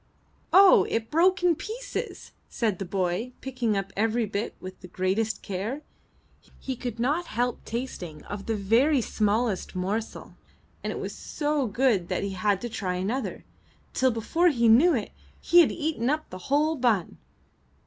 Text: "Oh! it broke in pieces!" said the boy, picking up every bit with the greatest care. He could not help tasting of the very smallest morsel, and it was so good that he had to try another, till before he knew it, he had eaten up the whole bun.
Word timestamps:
"Oh! 0.51 0.87
it 0.89 1.11
broke 1.11 1.43
in 1.43 1.53
pieces!" 1.55 2.31
said 2.49 2.79
the 2.79 2.85
boy, 2.85 3.33
picking 3.39 3.77
up 3.77 3.93
every 3.95 4.25
bit 4.25 4.55
with 4.59 4.79
the 4.81 4.87
greatest 4.87 5.43
care. 5.43 5.83
He 6.59 6.75
could 6.75 6.99
not 6.99 7.27
help 7.27 7.63
tasting 7.65 8.23
of 8.23 8.47
the 8.47 8.55
very 8.55 8.99
smallest 8.99 9.75
morsel, 9.75 10.33
and 10.83 10.91
it 10.91 10.97
was 10.97 11.13
so 11.13 11.67
good 11.67 12.07
that 12.09 12.23
he 12.23 12.31
had 12.31 12.61
to 12.61 12.67
try 12.69 12.95
another, 12.95 13.45
till 13.93 14.09
before 14.09 14.47
he 14.49 14.67
knew 14.67 14.95
it, 14.95 15.11
he 15.39 15.59
had 15.59 15.71
eaten 15.71 16.09
up 16.09 16.31
the 16.31 16.39
whole 16.49 16.75
bun. 16.75 17.19